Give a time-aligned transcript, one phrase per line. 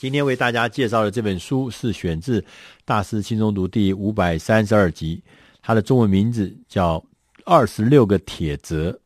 [0.00, 2.40] 今天为大家介绍的这本书是选自
[2.86, 5.22] 《大师轻松读》第五百三十二集，
[5.60, 6.98] 它的中文名字叫
[7.44, 8.98] 《二十六个铁则，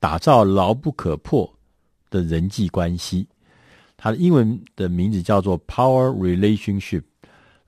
[0.00, 1.48] 打造牢不可破
[2.10, 3.22] 的人际关系》。
[3.96, 7.00] 它的英文的名字叫做《Power Relationship》。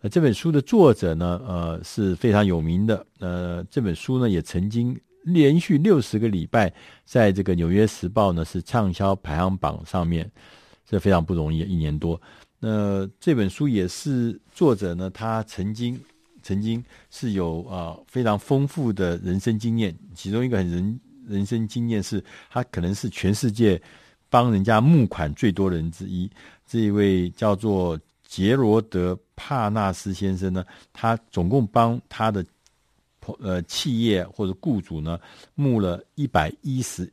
[0.00, 3.06] 呃，这本书的作者呢，呃，是非常有名的。
[3.20, 10.28] 呃，这本书呢，也曾经连续六十个礼拜在这个《纽约时报》呢是畅销排行榜上面，
[10.84, 12.20] 这非常不容易，一年多。
[12.66, 16.00] 那这本书也是作者呢，他曾经
[16.42, 23.78] 曾经是有啊、非常丰富的人生经验，其中一个很人人生经验是，他可能是全世界
[24.30, 26.30] 帮人家募款最多的人之一。
[26.66, 32.42] 这一位叫做杰罗德·帕纳斯先生呢，他总共帮他的
[33.40, 35.20] 呃企业或者雇主呢
[35.54, 37.12] 募了一百一十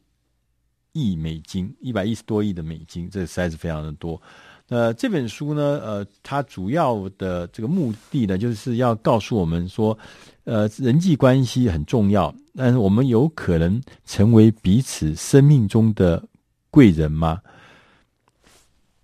[0.93, 4.21] 亿美金，一百一十多亿的美金，这实在是非常的多。
[4.71, 9.97] 呃，这本书呢，呃，它主要的这个目的呢，就是要告诉我们说，
[10.45, 16.23] 呃，人际关系很重要，但是我们有可能成为彼此生命中的
[16.69, 17.41] 贵人吗？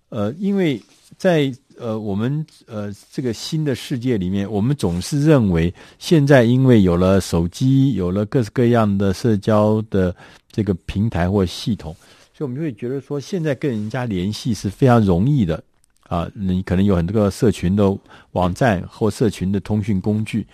[0.08, 0.80] 呃，因为
[1.18, 10.16] 在呃我们呃这个新的世界里面，我们总是认为现在因为有了手机，有了各式各样的社交的
[10.50, 11.94] 这个平台或系统。
[12.38, 15.60] 所以我们就会觉得说，现在跟人家联系是非常容易的
[16.04, 16.30] 啊！
[16.36, 17.98] 你可能有很多个社群的
[18.30, 20.46] 网站或社群的通讯工具，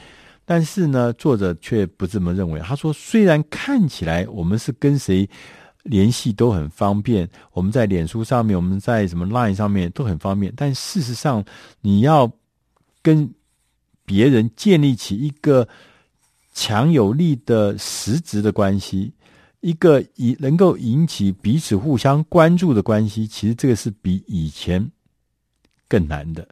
[0.46, 2.58] 但是呢，作者却不这么认为。
[2.60, 5.28] 他说，虽然看起来我们是跟谁
[5.82, 11.44] 联系都很方便，我们在脸书上面，我们在什么 Line 上面都很方便，但事实上，
[11.82, 12.32] 你要
[13.02, 13.30] 跟
[14.06, 15.68] 别人建立起一个
[16.54, 19.12] 强有力的实质的关系。
[19.64, 24.86] 一个以能够引起彼此互相关注的关系，其实这个是比以前
[25.88, 26.46] 更难的。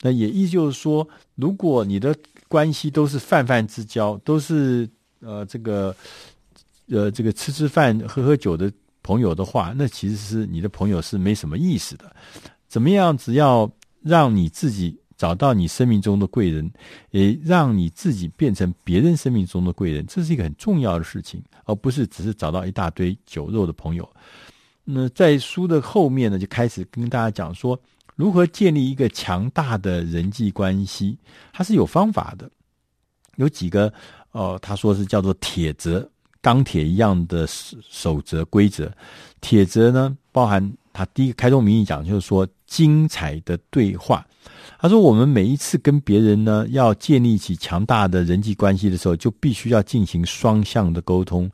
[0.00, 2.14] 那也意思就是说，如果你的
[2.46, 4.88] 关系都是泛泛之交，都是
[5.18, 5.92] 呃这个
[6.86, 8.72] 呃这个吃吃饭、喝喝酒的
[9.02, 12.14] 朋友的话，那其实是你的朋友是没什么意思的。
[12.68, 13.18] 怎么样？
[13.18, 13.68] 只要
[14.00, 14.96] 让你自己。
[15.16, 16.70] 找到你生命中的贵人，
[17.10, 24.08] 也让你自己变成别人生命中的贵人，这是一个很重要的事情，而不是只是找到一大堆酒肉的朋友。
[24.84, 27.78] 那在书的后面呢，就开始跟大家讲说
[28.16, 31.16] 如何建立一个强大的人际关系，
[31.52, 32.50] 它是有方法的，
[33.36, 33.92] 有几个
[34.32, 36.06] 呃，他说是叫做铁则，
[36.40, 38.92] 钢铁一样的守则规则。
[39.40, 44.26] 铁则呢，包含他第一个开宗明义讲，就是说精彩的对话。
[44.80, 51.48] 他说：“我们每一次跟别人呢，要建立起强大的人际关系的时候，就必须要进行双向的沟通，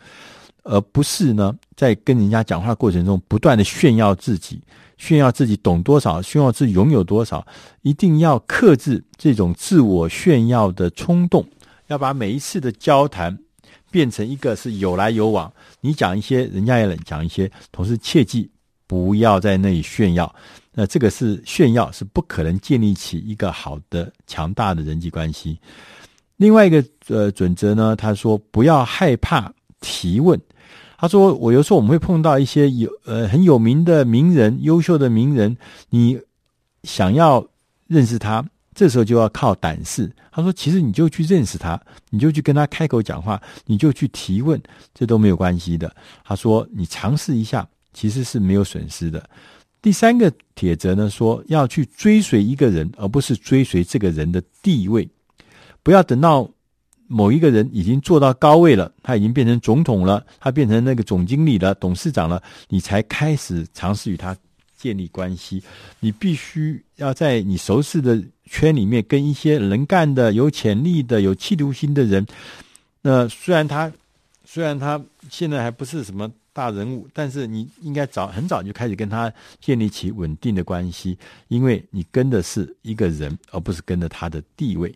[0.65, 4.61] 而不是呢，在跟人家讲话过程中不断的炫耀自己，
[4.97, 7.47] 炫耀自己懂多少，炫耀自己拥有多少。
[7.83, 11.47] 一定要克制这种自我炫耀的冲动，
[11.89, 13.39] 要把每一次的交谈
[13.93, 15.53] 变成一个是有来有往。
[15.83, 18.51] 你讲一些，人家也讲一些，同时切记
[18.91, 20.35] 不要在那里炫耀。”
[20.75, 25.57] 那这个是炫耀，是不可能建立起一个好的、强大的人际关系。
[26.37, 30.41] 另外一个呃准则呢，他说不要害怕提问。
[30.97, 35.57] 他说，我有时候我们会碰到一些有呃很有名的名人、优秀的名人，
[35.91, 36.21] 你
[36.83, 37.47] 想要
[37.87, 40.11] 认识他，这时候就要靠胆识。
[40.31, 41.79] 他说，其实你就去认识他，
[42.11, 44.61] 你就去跟他开口讲话，你就去提问，
[44.95, 45.93] 这都没有关系的。
[46.23, 49.29] 他说，你尝试一下，其实是没有损失的。
[49.83, 55.09] 第三个铁则呢，说要去追随一个人，而不是追随这个人的地位。
[55.83, 56.47] 不要等到
[57.07, 64.37] 某一个人已经做到高位了，他已经变成总统了，他变成那个总经理了、董事长了，你才开始尝试与他
[64.77, 65.63] 建立关系。
[65.99, 72.27] 你必须要在你熟悉的圈里面，跟一些能干的、有潜力的、有企图心的人。
[73.01, 73.91] 那虽然他，
[74.45, 76.31] 虽然他现在还不是什么。
[76.53, 81.17] 大人物，但是你应该早很早就开始跟他建立起稳定的关系，
[81.49, 84.95] 因为你跟的是一个人，而不是跟着他的地位。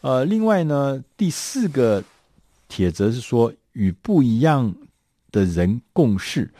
[0.00, 2.02] 呃，另外呢，第四个
[2.68, 4.74] 铁则是说与不一样
[5.32, 6.50] 的人共事。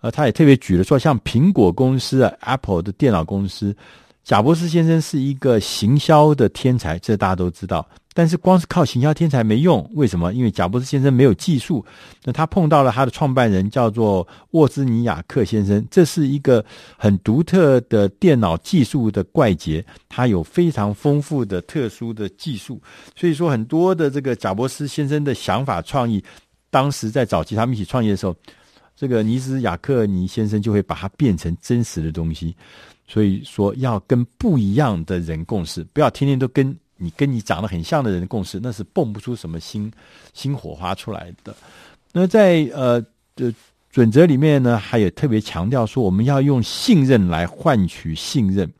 [0.00, 3.76] 呃，他也特别举了说，像苹果公司啊，Apple 的电脑公司，
[4.24, 7.86] 贾伯斯先生是一个行销的天才，这大家都知道。
[8.20, 10.34] 但是光是靠行销天才没用，为什么？
[10.34, 11.82] 因为贾伯斯先生没有技术。
[12.22, 16.62] 那他碰到了他的创办人，叫做沃兹尼亚克先生，这是一个
[16.98, 22.78] 很独特的电脑技术的怪杰，他有非常丰富的特殊的技术。
[23.16, 26.22] 所以说，很多的这个贾伯斯先生的想法创意，
[26.68, 28.36] 当时在早期他们一起创业的时候，
[28.94, 32.54] 这个尼兹亚克尼先生就会把它变成真实的东西。
[33.08, 39.90] 所以说要跟不一样的人共事，不要天天都跟你跟你长得很像的人的共事，那是蹦不出什么新
[40.34, 41.56] 新火花出来的。
[42.12, 43.00] 那在呃
[43.34, 43.52] 的
[43.90, 48.70] 准则里面呢，还有特别强调说，我们要用信任来换取信任。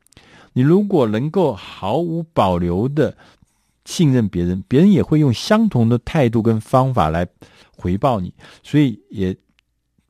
[0.52, 3.17] 你如果能够毫无保留的
[3.84, 7.26] 信任别人，别人也会用相同的态度跟方法来
[7.76, 8.34] 回报你。
[8.62, 9.34] 所以也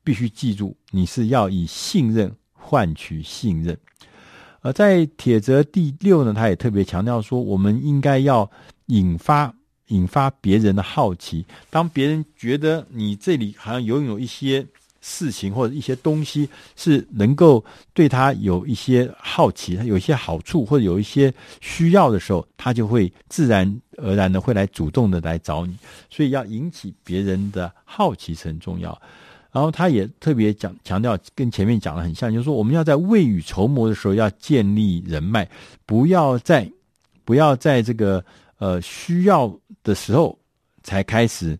[0.03, 3.77] 必须记住，你是要以信任换取信任。
[4.61, 8.49] 而在铁则第六呢，他也特别强调说，我们应该要
[8.87, 9.53] 引发
[9.87, 11.45] 引发别人的好奇。
[11.69, 14.65] 当别人觉得你这里好像拥有一些
[15.01, 25.75] 事情或者一些东西是能够对他有一些好奇，他有一些好处或者有一些需要的时候，他就会自然而然的会来主动的来找你。
[26.09, 29.01] 所以要引起别人的好奇是很重要。
[29.51, 35.47] 然后他也特别讲强调，跟前面讲的很像，就是说我们要在未雨绸缪的时候要建立人脉，
[35.85, 36.71] 不要在
[37.25, 38.23] 不要在这个
[38.59, 39.53] 呃需要
[39.83, 40.39] 的时候
[40.83, 41.59] 才开始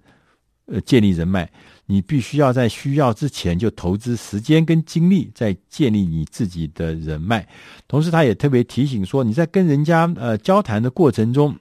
[0.67, 1.51] 呃建立人脉。
[1.87, 7.45] 你必须要在需要之前就投资时间跟精力，在建立你自己的人脉。
[7.85, 11.53] 同时，他也特别提醒说，你在跟人家呃交谈的过程中，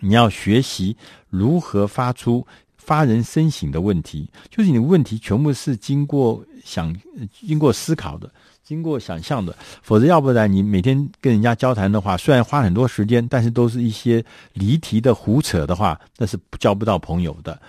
[0.00, 0.96] 你要学习
[1.28, 2.44] 如何发出。
[2.86, 6.94] 发人深省的问题，就是你的问题全部是经过想、
[7.32, 8.30] 经过思考的、
[8.62, 9.52] 经过想象的，
[9.82, 17.60] 否则要不然你每天跟人家交谈的话，虽然花很多时间，但是都是一些离题的胡扯的话，那是交不到朋友的。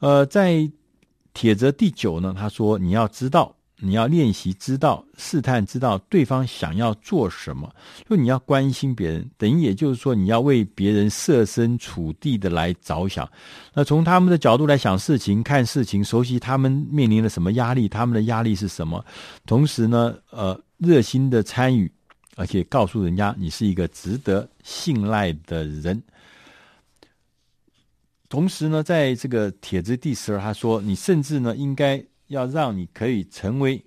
[0.00, 0.66] 呃，在
[1.34, 3.54] 铁则第九呢，他说你要知道。
[3.84, 7.68] 你要练习知道试探，知道对方想要做什么，
[8.08, 13.28] 就你要关心别人，等于也就是说你要为别人设身处地的来着想。
[13.74, 19.04] 那从他们的角度来想事情、看事情，熟悉他们面临的什么压力，他们的压力是什么。
[19.46, 21.90] 同时呢，呃，热心的参与，
[22.36, 26.00] 而且告诉人家你是一个值得信赖的人。
[28.28, 32.00] 同时呢，在这个帖子第十二，他说你甚至呢应该。
[32.32, 33.80] 要让你可以成为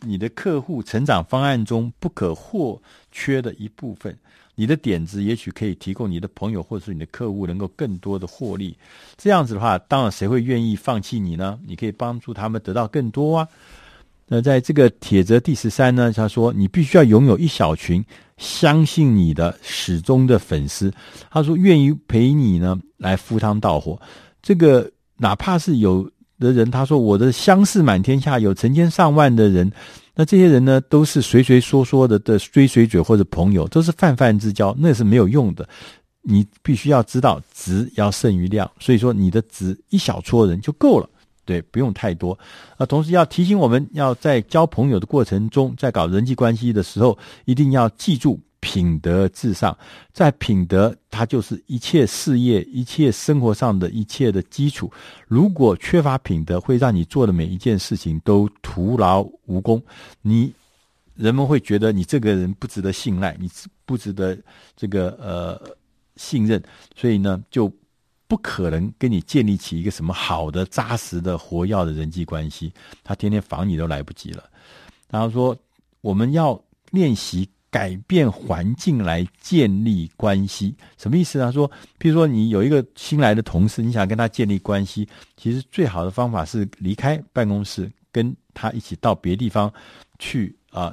[0.00, 2.80] 你的客户成长方案中不可或
[3.12, 4.16] 缺的一部分。
[4.56, 8.76] 你的点子也许可以提供你的朋友或者是你的客户能够更多的获利。
[9.16, 11.58] 这样子的话，当然谁会愿意放弃你呢？
[11.64, 13.48] 你可以帮助他们得到更多啊。
[14.26, 18.04] 那在这个铁则第十三呢，他说你必须要拥有一小群
[18.36, 20.92] 相信你的始终的粉丝。
[21.30, 24.00] 他说愿意陪你呢来赴汤蹈火。
[24.42, 26.10] 这个哪怕是有。
[26.40, 29.70] 的人，他说：“我的相识满天下，有成千上万的人。
[30.14, 35.68] 那这些人呢，都是随随说说的的追随者或者朋友，都是泛泛之交，那是没有用的。
[36.22, 41.08] 你必须要知道质要胜于量，所以说你的质一小撮人就够了，
[41.44, 42.38] 对，不用太多。
[42.76, 49.76] 那同时要提醒我们，要在交朋友的过程中，在搞人际关系的时候，一定要记住。”品德至上，
[50.12, 54.92] 在品德，它就是一切事业、一切生活上的一切的基础。
[55.26, 59.82] 如果缺乏品德，会让你做的每一件事情都徒劳无功。
[60.20, 60.52] 你
[61.14, 63.50] 人们会觉得你这个人不值得信赖，你
[63.86, 64.38] 不值得
[64.76, 65.76] 这个呃
[66.16, 66.62] 信任，
[66.94, 67.72] 所以呢，就
[68.28, 72.70] 不可能跟你建立起一个什么好的、扎实的、活要的人际关系。
[73.02, 74.44] 他天天防你都来不及了。
[75.10, 75.56] 然后说，
[76.02, 77.48] 我们要练习。
[77.70, 81.52] 改变环境来建立关系，什么意思呢？
[81.52, 89.72] 说，譬如说你有一个新来的同事，你想跟他建立关系，其实最好的方法是离开办公室，跟他一起到别地方
[90.18, 90.92] 去啊、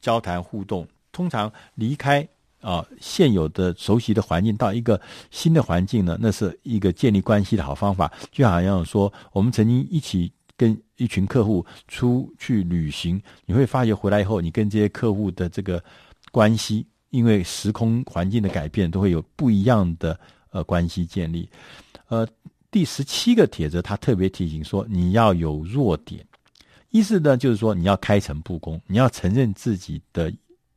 [0.00, 0.86] 交谈互动。
[1.12, 2.26] 通常离开
[2.60, 8.12] 啊、现有的熟悉的环境，到一个新的环境呢，那是一个建立关系的好方法。
[8.32, 10.32] 就好像说，我们曾经一起。
[10.56, 15.82] 跟一群客户出去旅行，你会发觉回来以后，你跟这些客户的这个
[16.30, 20.18] 关系，因为时空环境的改变，都会有不一样的
[20.50, 21.48] 呃关系建立。
[22.08, 22.26] 呃，
[22.70, 26.24] 第十七个帖子，他特别提醒说，你要有弱点，
[26.90, 30.32] 意思呢就是说，你要开诚布公，你要承认自己的。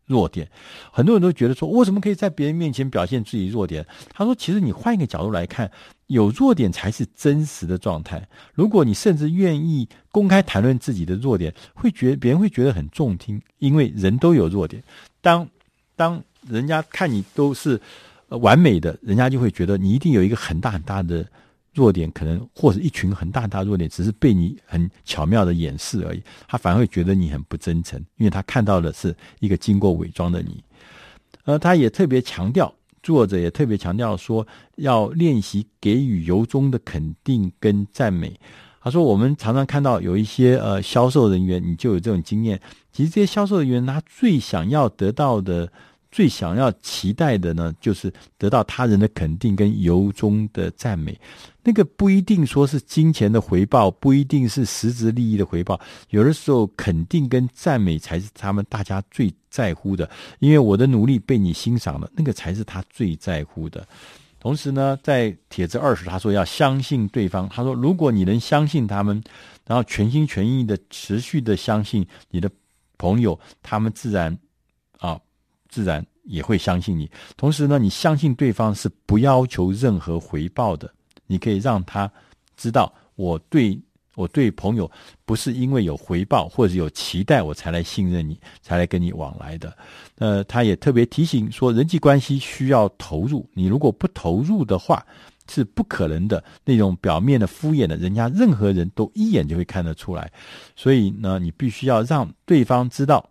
[0.09, 0.49] 弱点，
[0.89, 3.85] 很多人都觉得说，为什么可以在别人面前表现自己弱点？
[4.13, 5.69] 他说，其实你换一个角度来看，
[6.07, 8.27] 有弱点才是真实的状态。
[8.53, 14.83] 如果你甚至愿意公开谈论自己的弱点，会觉别人会觉得很中听，因为人都有弱点。
[15.21, 15.47] 当
[15.95, 17.79] 当人家看你都是
[18.29, 21.25] 完美的，人家就会觉得你一定有一个很大很大的。
[21.73, 26.23] 弱点可能或者一群很大很大弱点，只是被你很巧妙的掩饰而已。
[26.47, 30.63] 他反而会觉得你很不真诚，因为他看到的是一个经过伪装的你。
[31.43, 32.73] 而他也特别强调，
[33.07, 34.45] 作者也特别强调说，
[34.75, 38.37] 要练习给予由衷的肯定跟赞美。
[38.81, 42.59] 他说：“我们常常看到有一些呃销售人员，你就有这种经验。
[42.91, 45.71] 其实这些销售人员，他最想要得到的、
[46.11, 51.19] 最想要期待的呢，就是得到他人的肯定跟由衷的赞美。
[51.63, 55.79] 那个不一定说是金钱的回报，不一定是实质利益的回报。
[56.09, 60.09] 有的时候，肯定跟赞美才是他们大家最在乎的。
[60.39, 63.85] 因为我的努力被你欣赏了，那个才是他最在乎的。”
[64.39, 67.49] 同时呢，在帖子二十，他说要相信对方。
[67.49, 69.21] 他说，如果你能相信他们，
[69.65, 72.49] 然后全心全意的持续的相信你的
[72.97, 74.37] 朋友，他们自然，
[75.69, 77.09] 自然也会相信你。
[77.35, 80.91] 同时呢，你相信对方是不要求任何回报的，
[81.25, 82.11] 你可以让他
[82.55, 83.79] 知道我对。
[84.15, 84.89] 我对朋友
[85.25, 89.77] 不是因为有回报或者有期待我才来信任你，才来跟你往来的。
[90.17, 95.05] 呃，他也特别提醒说，人际关系需要投入，你如果不投入的话，
[95.47, 96.43] 是不可能的。
[96.65, 100.31] 那种表面的敷衍的，人家任何人都一眼就会看得出来。
[100.75, 103.29] 所以呢，你必须要让对方知道，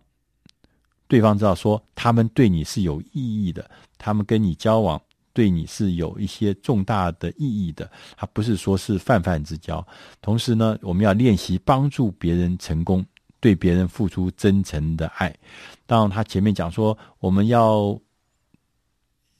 [1.07, 5.01] 对方知道说他们对你是有意义的，他们跟你交往。
[5.33, 9.87] 对你是有一些重大的意义的，他不是说是泛泛之交。
[10.19, 13.05] 同时呢，我们要练习帮助别人成功，
[13.39, 15.31] 对别人付出真诚的爱。
[15.85, 17.95] 当然，他前面讲说，我们要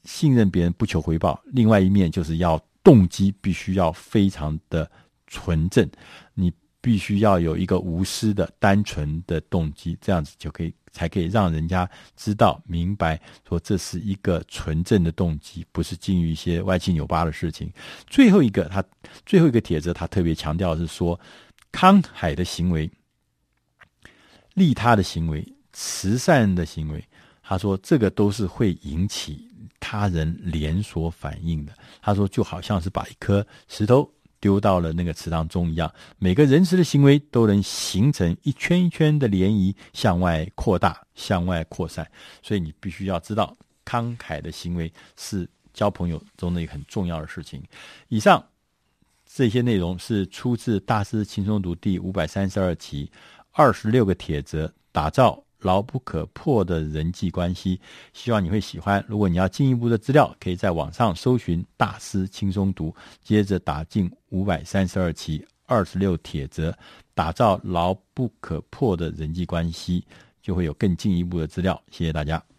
[0.03, 1.41] 信任别人，不求回报。
[1.45, 4.88] 另外一面就是要动机必须要非常的
[5.25, 5.89] 纯正，
[6.36, 10.71] 你必须要有一个无私的、单纯的动机，这样子就可以。
[10.98, 17.72] 才可以让人家知道明白，说这是一个纯正的动机，不是基于一些歪七扭八的事情。
[18.08, 18.84] 最后一个，他
[19.24, 21.20] 最后一个帖子，他特别强调是说，
[21.72, 22.89] 慷慨的行为、
[24.56, 27.08] 利他的行为、慈善的行为，
[27.44, 29.48] 他说这个都是会引起
[29.80, 31.72] 他人连锁反应的。
[32.01, 34.12] 他说就好像是把一颗石头。
[34.39, 42.10] 丢到了那个池塘中一样，每个仁慈的行为都能形成一圈一圈的涟漪，向外扩大，向外扩散。
[42.41, 47.63] 所以你必须要知道，慷慨的行为是交朋友中的一个很重要的事情。
[48.10, 48.44] 以上
[49.25, 53.12] 这些内容是出自《大师轻松读》第五百三十二期，
[53.51, 55.47] 二十六个帖子，打造。
[55.59, 57.79] 牢不可破的人际关系，
[58.13, 59.03] 希望你会喜欢。
[59.07, 66.75] 如果你要进一步的资料，可以在网上搜寻“大师轻松读”，接着打进五百三十二期二十六帖子，
[67.13, 70.05] 打造牢不可破的人际关系，
[70.41, 71.81] 就会有更进一步的资料。
[71.91, 72.56] 谢谢大家。